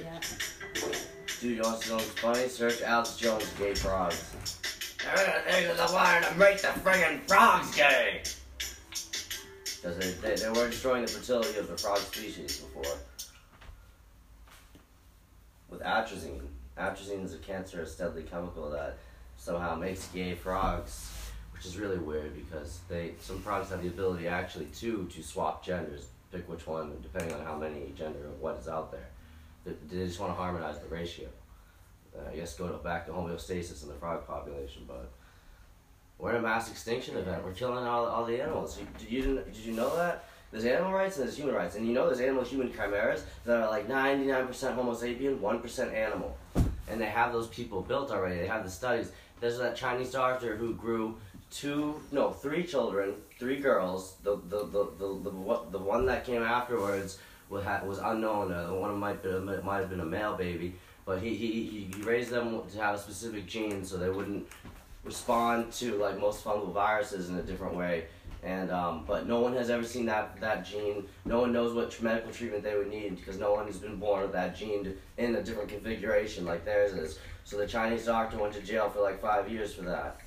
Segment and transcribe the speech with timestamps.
[0.00, 0.20] yeah.
[1.40, 2.48] Dude, you want to know what's funny?
[2.48, 4.34] Search Alex Jones gay frogs.
[5.14, 8.22] They're the one to make the friggin' frogs gay!
[8.90, 12.96] Because they, they, they were destroying the fertility of the frog species before.
[15.70, 16.40] With atrazine.
[16.78, 18.98] Atrazine is a cancerous deadly chemical that
[19.36, 21.10] somehow makes gay frogs,
[21.52, 25.64] which is really weird because they some frogs have the ability actually to to swap
[25.64, 29.08] genders, pick which one depending on how many gender of what is out there.
[29.64, 31.28] They, just want to harmonize the ratio.
[32.16, 35.10] Uh, I guess go to, back to homeostasis in the frog population, but
[36.18, 37.44] we're in a mass extinction event.
[37.44, 38.78] We're killing all, all the animals.
[38.98, 40.24] Did, you, did you know that?
[40.52, 41.74] There's animal rights and there's human rights.
[41.74, 46.36] And you know there's animal-human chimeras that are like 99% Homo sapien, 1% animal.
[46.88, 48.38] And they have those people built already.
[48.38, 49.10] They have the studies.
[49.40, 51.16] There's that Chinese doctor who grew
[51.50, 54.16] two, no, three children, three girls.
[54.22, 58.52] The the the the the, the one that came afterwards was was unknown.
[58.52, 59.24] Uh, one of might
[59.64, 62.98] might have been a male baby, but he, he he raised them to have a
[62.98, 64.46] specific gene so they wouldn't
[65.04, 68.06] respond to like most fungal viruses in a different way.
[68.42, 71.06] And um, but no one has ever seen that that gene.
[71.24, 74.22] No one knows what medical treatment they would need because no one has been born
[74.22, 77.18] with that gene in a different configuration like theirs is.
[77.44, 80.20] So the Chinese doctor went to jail for like five years for that.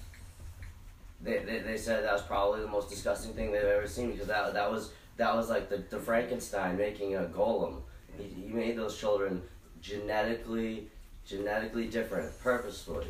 [1.21, 4.27] They, they, they said that was probably the most disgusting thing they've ever seen because
[4.27, 7.81] that that was that was like the, the Frankenstein making a golem.
[8.17, 9.41] He, he made those children
[9.81, 10.87] genetically
[11.25, 13.07] genetically different purposefully.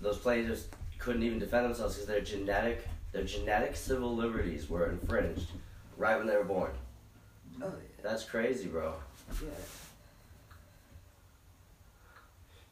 [0.00, 5.48] Those plaintiffs couldn't even defend themselves because their genetic their genetic civil liberties were infringed
[5.96, 6.70] right when they were born.
[7.62, 8.94] Oh, That's crazy, bro.
[9.42, 9.48] yeah.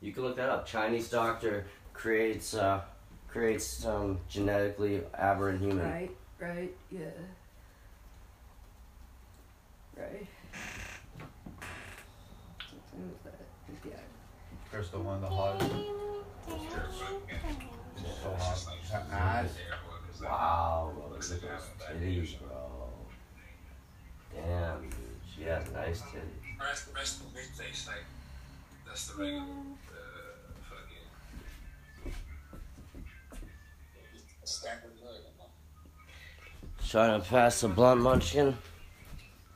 [0.05, 0.67] You can look that up.
[0.67, 2.83] Chinese doctor creates uh,
[3.27, 5.91] creates some genetically aberrant human.
[5.91, 7.07] Right, right, yeah.
[9.97, 10.27] Right.
[12.69, 13.41] Something with that.
[13.83, 13.93] Yeah.
[14.71, 15.71] There's the one, the hottest.
[15.71, 15.77] So
[18.39, 18.59] hot.
[18.93, 19.57] Her ass.
[20.23, 21.41] Wow, bro, look at those
[21.81, 22.91] titties, bro.
[24.35, 24.93] Damn, dude,
[25.35, 26.61] she has nice titties.
[26.61, 27.41] Rest, rest of the
[27.91, 28.05] like
[28.95, 29.45] that's the regular
[36.95, 38.57] Trying to pass the blunt munchkin.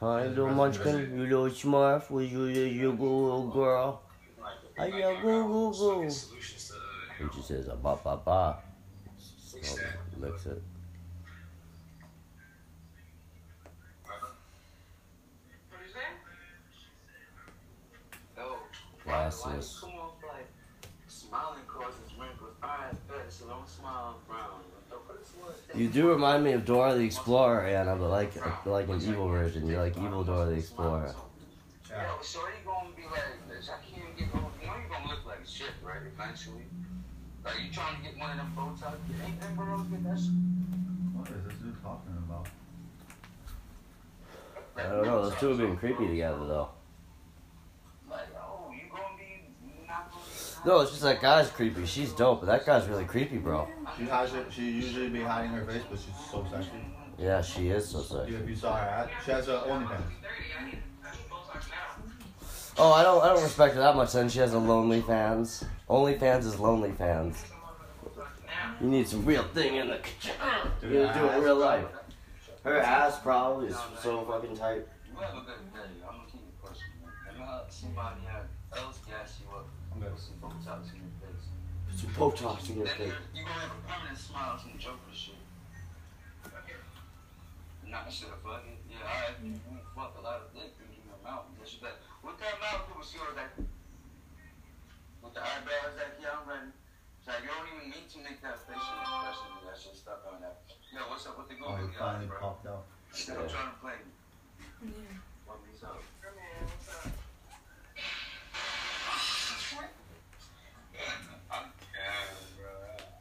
[0.00, 1.16] How you doing, munchkin?
[1.16, 2.10] You little smurf?
[2.10, 4.02] Was you you, you good little girl?
[4.76, 6.08] How you go go go?
[6.08, 8.56] Solutions to uh, He just says a ba ba ba.
[9.52, 10.18] fix that.
[10.20, 10.60] Mix it.
[18.34, 18.48] That?
[19.04, 19.84] Glasses.
[21.06, 22.56] Smiling causes wrinkles.
[22.60, 24.77] Bet, so don't smile and frown.
[25.74, 28.32] You do remind me of Dora the Explorer, Anna, but like
[28.66, 29.66] like an evil version.
[29.66, 31.14] You're like evil Dora the Explorer.
[31.90, 32.02] Yeah.
[32.02, 33.70] Yo, shorty gonna be like this.
[33.70, 34.46] I can't get over.
[34.60, 36.02] You know you gonna look like shit, right?
[36.14, 36.64] Eventually.
[37.44, 38.96] Like you trying to get one of them Botox?
[39.24, 40.34] Ain't them girls get that shit?
[41.14, 42.46] What is this dude talking about?
[44.76, 45.28] I don't know.
[45.28, 46.68] Those two are being creepy together, though.
[48.08, 49.42] Like, oh, you gonna be
[49.86, 50.47] not gonna be.
[50.64, 51.86] No, it's just that guy's creepy.
[51.86, 53.68] She's dope, but that guy's really creepy, bro.
[53.96, 54.46] She has it.
[54.50, 56.70] She usually be hiding her face, but she's so sexy.
[57.18, 58.28] Yeah, she is so sick.
[58.28, 60.02] If you saw her at, she has a OnlyFans.
[62.80, 64.12] Oh, I don't, I don't respect her that much.
[64.12, 65.64] Then she has a lonely fans.
[65.88, 67.44] Only fans is lonely fans.
[68.80, 70.34] You need some real thing in the kitchen.
[70.82, 71.86] You Dude, gotta do it in real life.
[72.62, 74.86] Her ass probably is so fucking tight.
[80.42, 81.46] Botox in your face.
[81.86, 82.98] Put some Botox in your face.
[83.10, 85.34] you're, you gonna have a permanent smile, some Joker shit.
[87.88, 88.76] Not shit, fuck it.
[88.92, 89.40] Yeah, alright.
[89.40, 91.48] You can fuck a lot of dick in your mouth.
[91.56, 91.96] Yes, you bet.
[92.20, 93.56] What that mouth do was yours, like.
[95.24, 96.68] With the eyebrows, like, yeah, I'm ready.
[96.68, 99.48] It's like, you don't even need to make that facial expression.
[99.64, 100.60] That shit stop doing that.
[100.92, 102.84] Yo, what's up with the Oh, Google he finally popped out.
[103.12, 103.48] Still Yeah.
[103.48, 104.12] trying to play me.
[105.48, 105.96] What me's up?
[111.50, 111.64] I'm
[111.94, 112.12] yeah,
[112.56, 112.70] bro.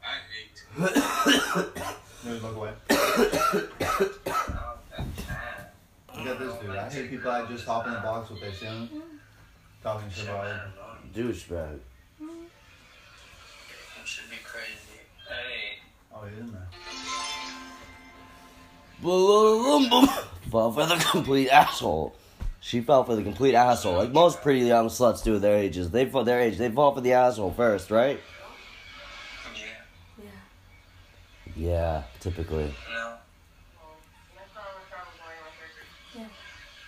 [0.04, 0.06] I
[0.36, 2.28] ate too.
[2.28, 2.72] Dude, look away.
[2.90, 5.66] Oh, that time.
[6.16, 6.70] Look at this dude.
[6.76, 8.68] I hate people that just hop in the box with their sin.
[8.68, 9.00] Mm-hmm.
[9.82, 10.20] Talking mm-hmm.
[10.20, 11.14] shit about it.
[11.14, 11.78] Douchebag.
[14.04, 15.00] Should be crazy.
[15.28, 15.80] Hey.
[16.14, 16.62] Oh, he is, man.
[19.02, 20.08] Boom, boom.
[20.50, 22.14] Fell for the complete asshole.
[22.60, 25.90] She fell for the complete asshole, like most pretty young sluts do at their ages.
[25.90, 26.56] They fall their age.
[26.56, 28.18] They fall for the asshole first, right?
[29.54, 30.24] Yeah.
[31.56, 31.68] Yeah.
[31.68, 32.64] Yeah, typically.
[32.64, 33.14] You know?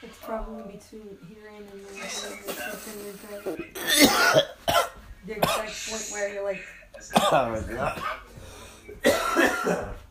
[0.03, 3.67] It's probably between hearing and then there's something with the,
[5.27, 6.63] the exact point where you're like,
[7.33, 7.61] Oh my
[9.75, 9.89] god.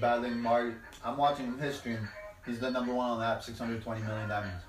[0.00, 0.74] battling Marty.
[1.04, 2.08] I'm watching his stream.
[2.46, 4.64] He's the number one on that, 620 million diamonds.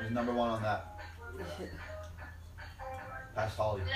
[0.00, 0.98] He's number one on that.
[3.34, 3.82] Past Holly.
[3.84, 3.92] She's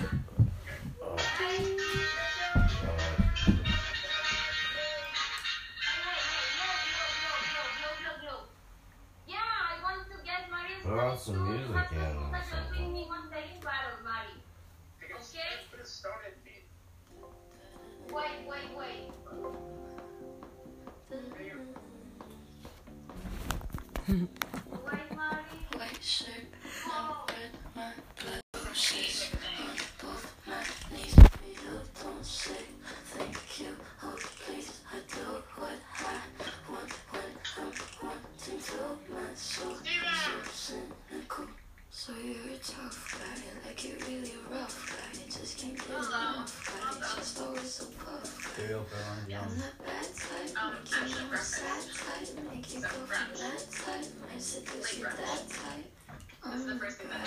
[0.00, 0.16] put
[12.50, 12.84] something.
[12.84, 14.34] in me one day in battle, Mari.
[15.04, 15.42] Okay?
[18.12, 19.12] Wait, wait, wait.
[24.08, 24.39] Wait,
[42.00, 45.20] So you're a tough guy, like you're really rough guy.
[45.20, 46.96] You just can't get enough guy.
[46.96, 48.64] It's just always so puff guy.
[48.64, 49.44] Cereal for lunch, I'm yeah.
[49.44, 54.40] the bad type, make you more sad type, make you go from that type, might
[54.40, 55.84] seduce you that type.
[56.42, 57.20] I'm the bad guy.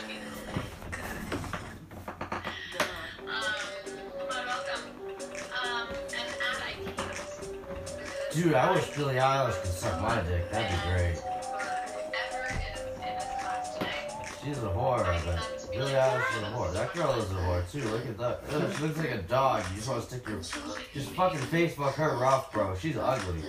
[8.31, 10.49] Dude, I wish Billie Eilish could suck my dick.
[10.49, 11.32] That'd be great.
[14.43, 16.73] She's a whore, but Billie Eilish is a whore.
[16.73, 17.81] That girl is a whore too.
[17.87, 18.41] Look at that.
[18.51, 19.63] Ugh, She looks like a dog.
[19.69, 22.75] You just want to stick your, just fucking face fuck her rough, bro.
[22.75, 23.41] She's ugly.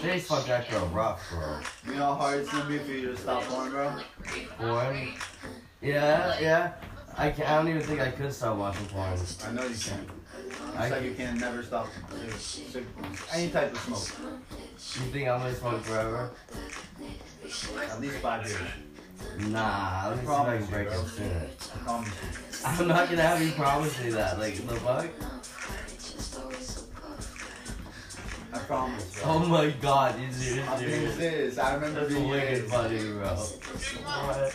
[0.00, 1.58] Face fuck that girl rough, bro.
[1.86, 3.92] You know how hard it's gonna be for you to stop porn, bro?
[4.58, 5.08] Porn.
[5.80, 6.72] Yeah, yeah.
[7.18, 9.18] I can't, I don't even think I could stop watching porn.
[9.44, 10.06] I know you can.
[10.76, 11.88] I It's like you can never stop
[13.34, 14.30] any type of smoke.
[15.04, 16.30] You think I'm gonna smoke forever?
[17.90, 18.60] At least five years.
[19.48, 21.46] Nah, let me I can break it sooner.
[21.74, 22.66] I promise you.
[22.66, 24.38] I'm not gonna have you promise me that.
[24.38, 25.06] Like, the fuck?
[25.98, 29.32] Just always so puff I promise, bro.
[29.32, 31.58] Oh my god, you serious, I'm serious.
[31.58, 33.36] I remember That's being wicked funny, bro.
[33.36, 34.54] What?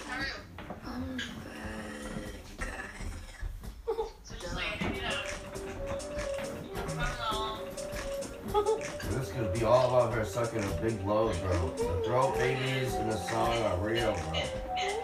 [9.67, 11.69] All about her sucking a big load, bro.
[11.75, 14.41] The throat babies in the song are real, bro.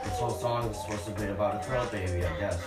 [0.04, 2.60] This whole song is supposed to be about a throat baby, I guess.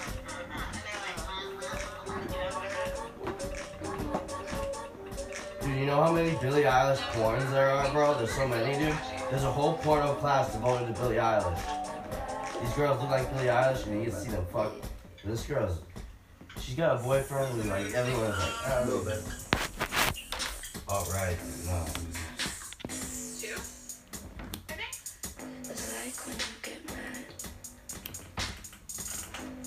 [5.62, 8.16] Dude, you know how many Billie Eilish porns there are, bro?
[8.18, 8.96] There's so many, dude.
[9.30, 12.60] There's a whole porno class devoted to Billie Eilish.
[12.60, 14.72] These girls look like Billie Eilish, and you to see them fuck.
[15.24, 15.80] This girl's,
[16.60, 19.45] she's got a boyfriend, and like everyone's like, A ah, little bit.
[20.96, 21.36] All right,
[21.66, 21.84] no.
[25.68, 27.26] It's like when you get mad.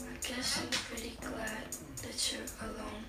[0.09, 1.69] I guess I'm pretty glad
[2.01, 3.05] that you're alone.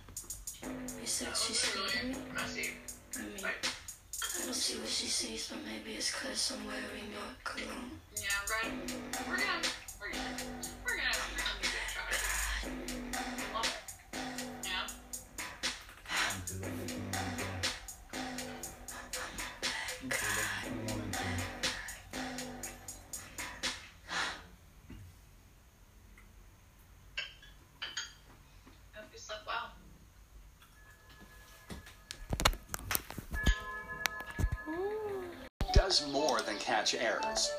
[1.01, 2.17] You said she's feeding me?
[2.37, 7.31] I mean, I don't see what she sees, but maybe it's cause I'm wearing your
[7.43, 7.91] cologne.
[8.17, 8.73] Yeah, right.
[9.31, 9.65] We're gonna,
[9.99, 10.37] we're gonna,
[10.85, 11.70] we're gonna,
[36.71, 37.51] catch errors.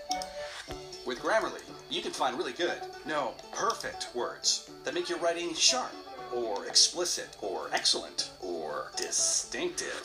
[1.05, 5.91] With Grammarly, you can find really good, no, perfect words that make your writing sharp,
[6.33, 10.01] or explicit, or excellent, or distinctive.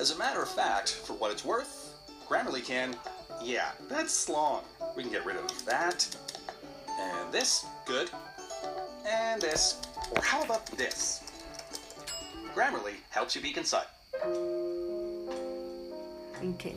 [0.00, 1.94] As a matter of fact, for what it's worth,
[2.28, 2.96] Grammarly can,
[3.40, 4.64] yeah, that's long.
[4.96, 6.16] We can get rid of that,
[6.98, 8.10] and this, good,
[9.06, 9.80] and this,
[10.16, 11.22] or how about this?
[12.56, 13.86] Grammarly helps you be concise.
[16.42, 16.76] Ninguém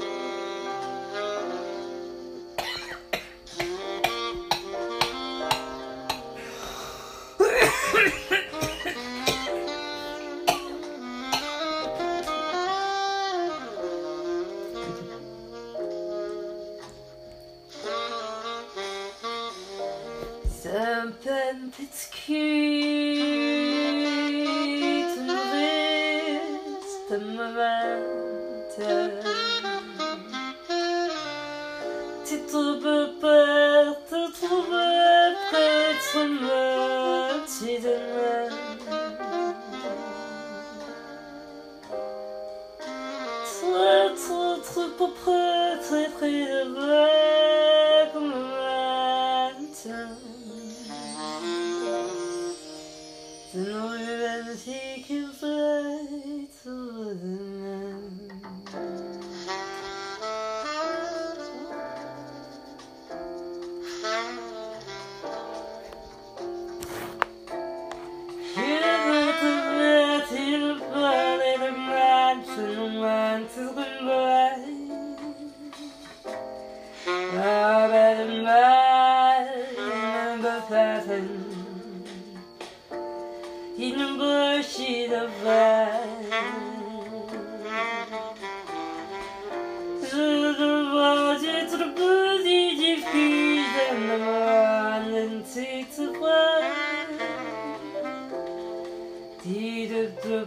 [45.01, 47.20] pour très très heureux.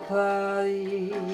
[0.08, 1.33] The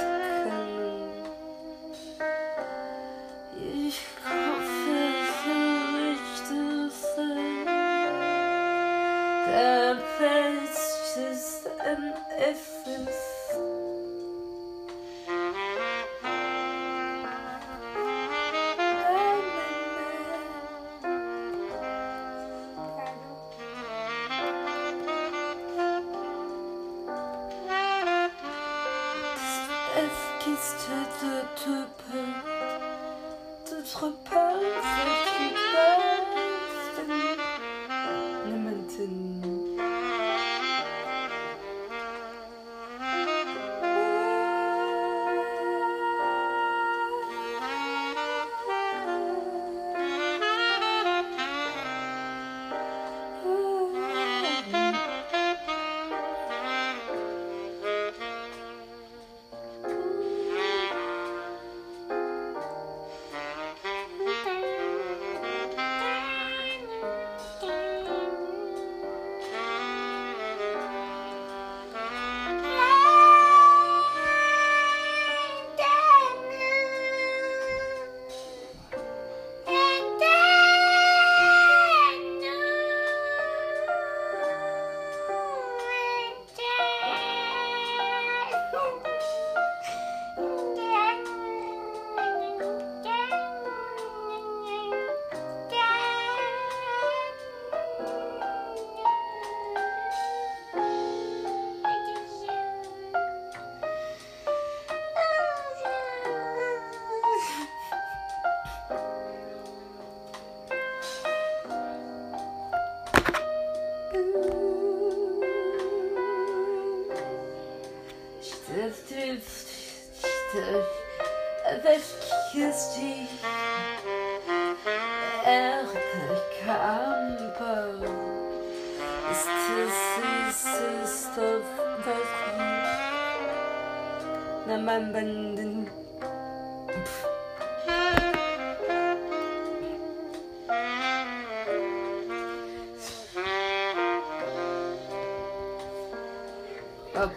[134.91, 135.89] ben bendin.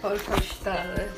[0.02, 1.08] Purple Starre.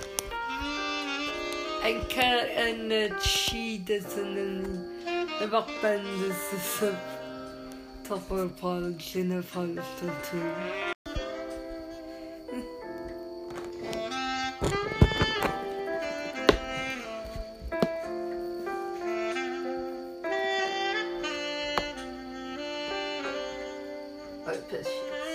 [1.85, 2.91] En kar en
[3.23, 4.65] çiğdesinin
[5.41, 6.97] ne bak ben de sısıp
[8.09, 10.96] topar parçını falan tutuyorum.
[24.47, 25.26] opus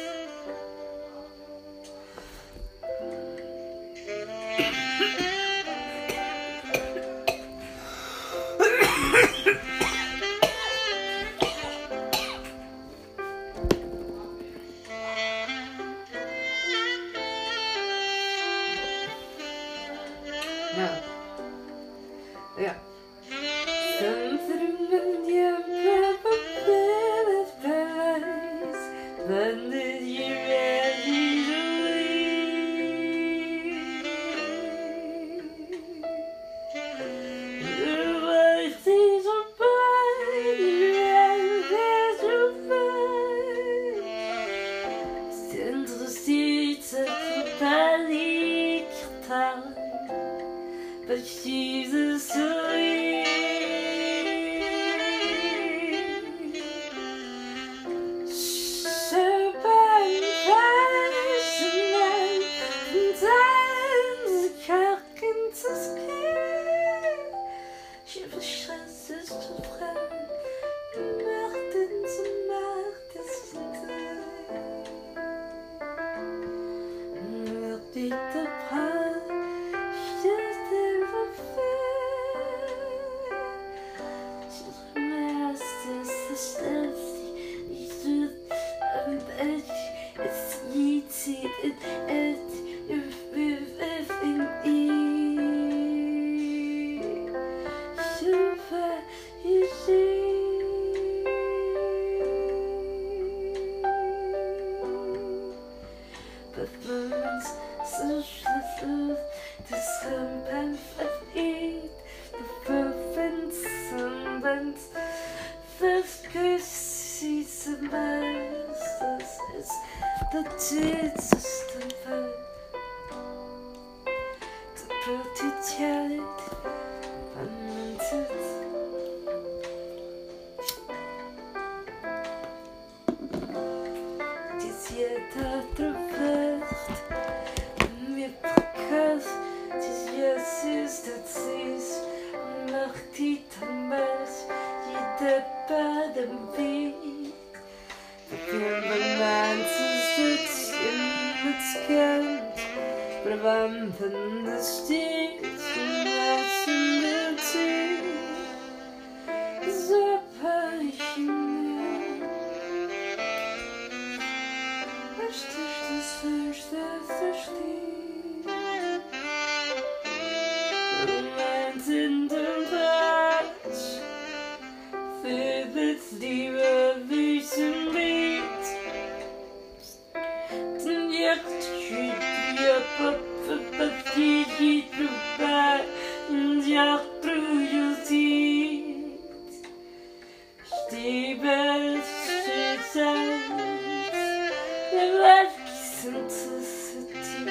[196.02, 197.46] syntheticity.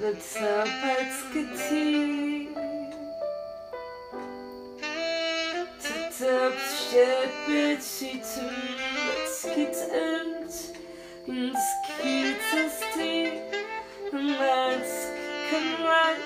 [0.00, 1.88] Gotsapackety.
[5.80, 8.56] Tetapshepetitum.
[9.26, 10.50] Skit and
[11.64, 13.16] skitasti.
[14.12, 14.96] Let's
[15.48, 16.20] come right.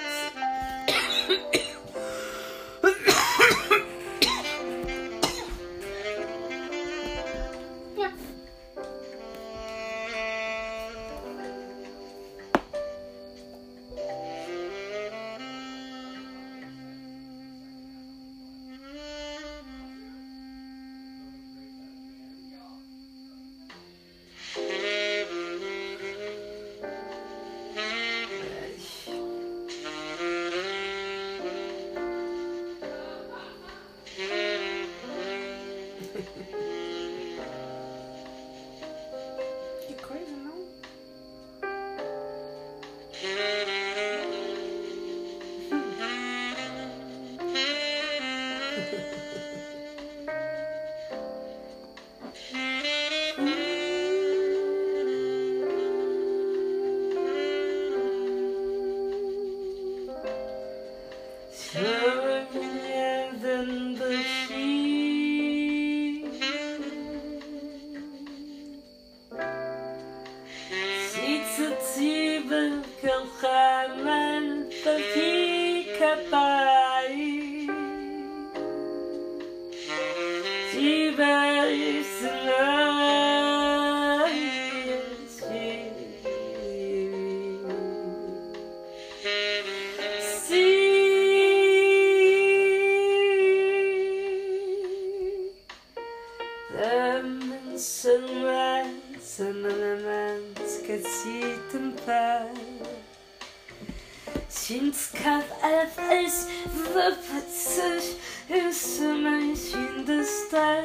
[106.99, 108.17] la passage
[108.51, 110.83] et se machine de star.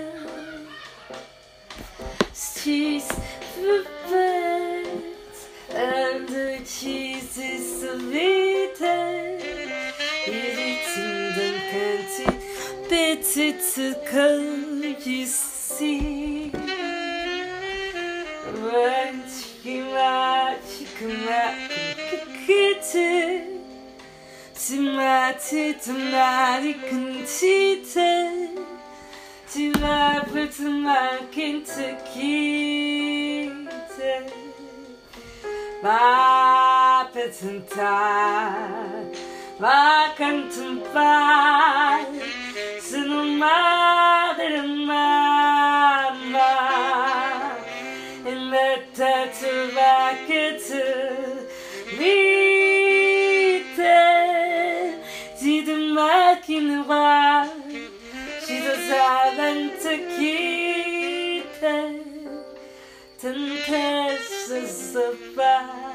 [2.34, 3.08] Streets
[3.56, 4.92] the best
[5.74, 9.40] and the cheese is so bitter.
[10.28, 16.50] in the can't better to come, you see.
[18.62, 21.70] When she came out, she came out,
[22.46, 23.53] kicked it
[24.68, 25.40] tonight,
[25.82, 28.60] tonight, you can cheat it.
[29.52, 31.66] Tonight, for tonight, can't
[32.14, 33.52] keep
[34.00, 34.34] it.
[35.84, 39.14] My petentine,
[39.60, 42.22] my contempline,
[42.80, 44.36] cinema,
[44.88, 46.50] mama,
[48.26, 50.84] and let that to back it to
[51.98, 52.33] me.
[56.54, 57.52] Make in the wild
[58.46, 62.06] She does have to keep it.
[63.20, 65.93] Tempest of fire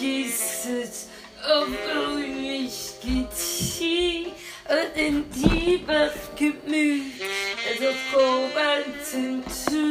[0.00, 1.06] Jesus
[1.48, 4.32] o fwys gysi
[4.68, 7.22] Oedd yn di bach gymryd
[7.70, 9.84] Oedd o gofant yn tŵ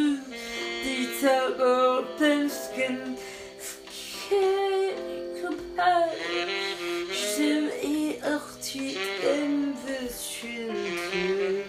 [0.83, 2.99] Di tag o'r pensgyn
[3.69, 5.01] Sgeg
[5.39, 6.13] cymhar
[7.23, 7.97] Sym i
[8.35, 8.91] o'ch ti
[9.31, 11.65] yn fy sy'n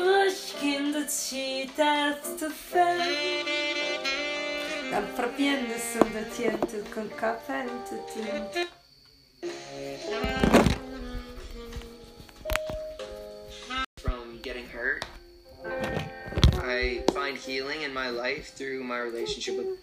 [0.00, 3.46] Waschkinder zieht auf der Feld.
[4.90, 8.66] Dann probieren es und der Tiente con Kapente tun.
[13.98, 15.04] from getting hurt.
[16.60, 19.78] I find healing in my life through my relationship with.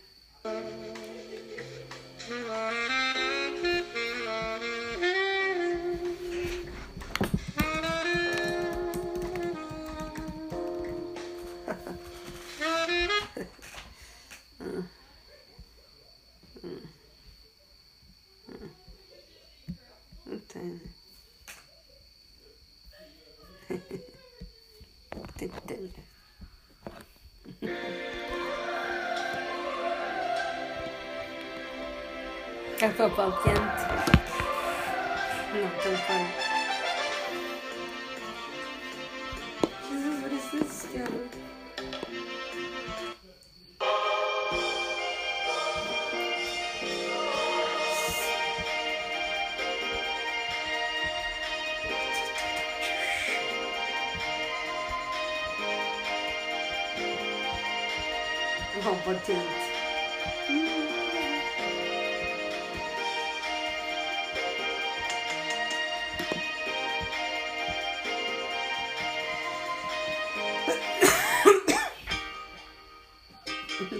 [58.84, 59.34] Kompetent.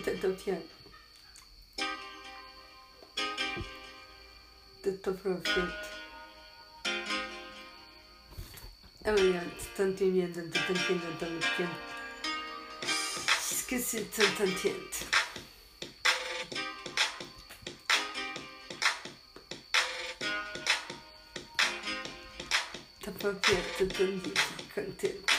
[0.04, 0.62] Tête obtient.
[4.82, 5.62] Tête profit.
[9.06, 9.34] Ah oui,
[9.76, 11.26] t'en tiens, t'en tiens, t'en tiens, t'en
[11.58, 11.68] tiens.
[11.68, 11.99] Qu'est-ce que
[13.70, 15.06] che si senta niente.
[23.00, 25.34] Tappa aperta, tantissimo, contento.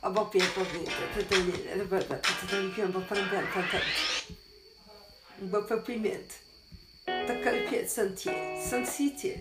[0.00, 4.37] Ho bobbiato, ho bobbiato, ho tagliato, ho bobbiato, ho tagliato, ho bobbiato, ho tagliato.
[5.42, 6.34] um primet pimenta.
[7.44, 8.36] kërkjet së në tje,
[8.68, 9.34] së në si tje.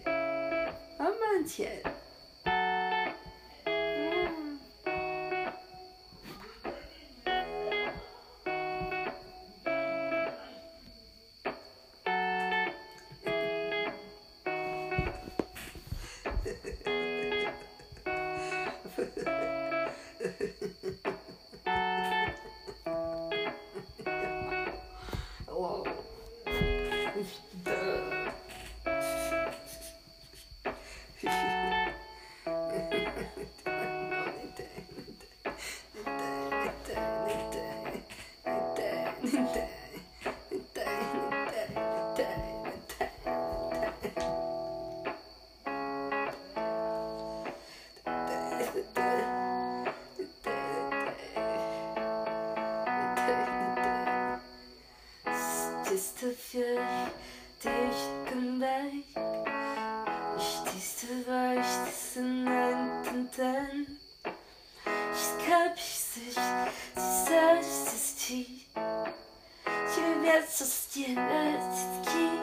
[70.38, 72.37] сердце стенать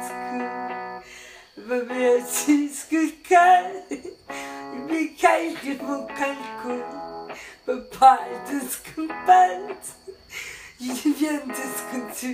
[0.00, 1.02] Francisco.
[1.66, 3.84] Francisco Cal,
[4.88, 6.74] mi calde mon calco,
[7.66, 9.76] me parle de ce qu'on parle,
[10.80, 12.32] il vient de ce que tu,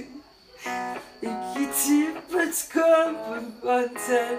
[1.23, 1.99] et qui tu
[2.31, 4.39] peux comme mountain,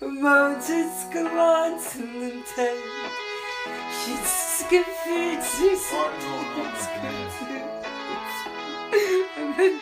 [0.00, 2.76] mountain's mountain and ten.
[4.04, 6.90] She's confused, she's confused.
[9.38, 9.76] And then,